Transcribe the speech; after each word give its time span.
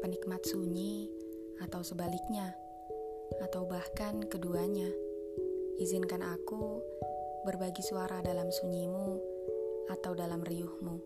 sangat 0.00 0.56
sunyi, 0.56 1.04
atau 1.60 1.84
sebaliknya, 1.84 2.56
atau 3.44 3.68
bahkan 3.68 4.24
keduanya. 4.24 4.88
Izinkan 5.76 6.24
aku 6.24 6.80
berbagi 7.44 7.84
suara 7.84 8.24
dalam 8.24 8.48
sunyimu 8.48 9.20
atau 9.92 10.16
dalam 10.16 10.40
riuhmu. 10.40 10.96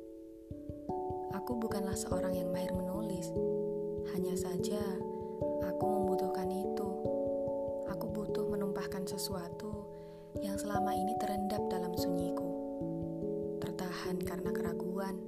Aku 1.35 1.59
bukanlah 1.59 1.99
seorang 1.99 2.39
yang 2.39 2.55
mahir 2.55 2.71
menulis, 2.71 3.27
hanya 4.15 4.39
saja 4.39 4.79
aku 5.67 5.83
membutuhkan 5.83 6.47
itu. 6.47 6.89
Aku 7.91 8.07
butuh 8.15 8.47
menumpahkan 8.47 9.03
sesuatu 9.11 9.91
yang 10.39 10.55
selama 10.55 10.95
ini 10.95 11.19
terendap 11.19 11.67
dalam 11.67 11.91
sunyiku, 11.99 12.47
tertahan 13.59 14.23
karena 14.23 14.55
keraguan. 14.55 15.19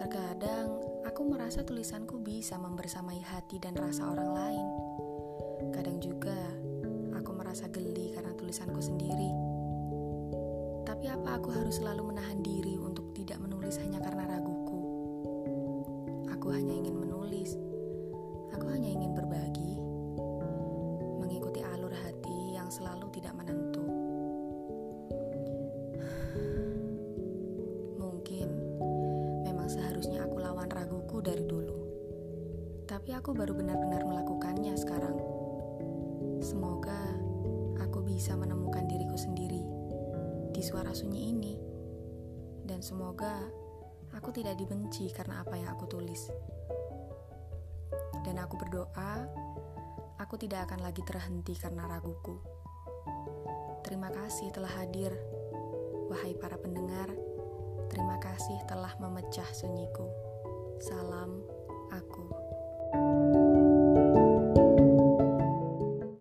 Terkadang 0.00 0.87
aku 1.18 1.34
merasa 1.34 1.66
tulisanku 1.66 2.22
bisa 2.22 2.54
membersamai 2.62 3.18
hati 3.26 3.58
dan 3.58 3.74
rasa 3.74 4.06
orang 4.06 4.38
lain. 4.38 4.66
Kadang 5.74 5.98
juga 5.98 6.38
aku 7.10 7.34
merasa 7.34 7.66
geli 7.66 8.14
karena 8.14 8.30
tulisanku 8.38 8.78
sendiri. 8.78 9.26
Tapi 10.86 11.10
apa 11.10 11.42
aku 11.42 11.50
harus 11.50 11.82
selalu 11.82 12.14
menahan 12.14 12.38
diri 12.38 12.78
untuk 12.78 13.10
tidak 13.18 13.42
menulis 13.42 13.82
hanya 13.82 13.98
karena 13.98 14.30
raguku? 14.30 14.78
Aku 16.38 16.54
hanya 16.54 16.86
ingin 16.86 16.94
menulis. 16.94 17.58
Seharusnya 30.58 30.74
aku 30.74 30.74
lawan 30.74 30.74
raguku 30.74 31.16
dari 31.22 31.44
dulu. 31.46 31.78
Tapi 32.88 33.14
aku 33.14 33.30
baru 33.30 33.54
benar-benar 33.54 34.02
melakukannya 34.02 34.74
sekarang. 34.74 35.14
Semoga 36.42 36.98
aku 37.78 38.02
bisa 38.02 38.34
menemukan 38.34 38.90
diriku 38.90 39.14
sendiri 39.14 39.62
di 40.50 40.58
suara 40.58 40.90
sunyi 40.90 41.30
ini. 41.30 41.54
Dan 42.66 42.82
semoga 42.82 43.38
aku 44.10 44.34
tidak 44.34 44.58
dibenci 44.58 45.14
karena 45.14 45.46
apa 45.46 45.54
yang 45.54 45.70
aku 45.78 45.86
tulis. 45.86 46.26
Dan 48.26 48.42
aku 48.42 48.58
berdoa, 48.58 49.12
aku 50.18 50.34
tidak 50.42 50.66
akan 50.66 50.82
lagi 50.82 51.06
terhenti 51.06 51.54
karena 51.54 51.86
raguku. 51.86 52.34
Terima 53.86 54.10
kasih 54.10 54.50
telah 54.50 54.74
hadir, 54.74 55.14
wahai 56.10 56.34
para 56.34 56.58
pendengar. 56.58 57.08
Terima 57.88 58.18
kasih 58.20 58.58
telah 58.66 58.92
memecah 59.00 59.48
sunyiku. 59.54 60.27
Salam 60.78 61.42
aku. 61.90 62.47